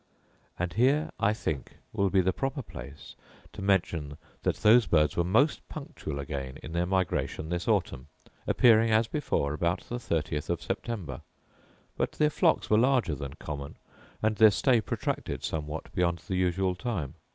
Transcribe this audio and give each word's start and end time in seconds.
And 0.57 0.73
here, 0.73 1.11
I 1.19 1.31
think, 1.31 1.73
will 1.93 2.09
be 2.09 2.21
the 2.21 2.33
proper 2.33 2.63
place 2.63 3.13
to 3.53 3.61
mention 3.61 4.17
that 4.41 4.55
those 4.55 4.87
birds 4.87 5.15
were 5.15 5.23
most 5.23 5.61
punctual 5.69 6.17
again 6.17 6.57
in 6.63 6.71
their 6.71 6.87
migration 6.87 7.49
this 7.49 7.67
autumn, 7.67 8.07
appearing, 8.47 8.89
as 8.89 9.05
before, 9.07 9.53
about 9.53 9.81
the 9.81 9.97
30th 9.97 10.49
of 10.49 10.59
September: 10.59 11.21
but 11.97 12.13
their 12.13 12.31
flocks 12.31 12.67
were 12.67 12.79
larger 12.79 13.13
than 13.13 13.33
common, 13.33 13.77
and 14.23 14.37
their 14.37 14.49
stay 14.49 14.81
protracted 14.81 15.43
somewhat 15.43 15.93
beyond 15.93 16.17
the 16.27 16.35
usual 16.35 16.73
time. 16.73 17.13